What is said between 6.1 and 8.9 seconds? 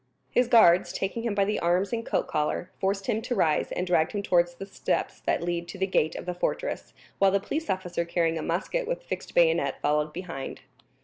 of the fortress, while the police officer carrying a musket